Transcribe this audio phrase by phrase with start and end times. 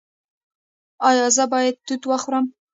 [1.09, 2.45] ایا زه باید توت وخورم؟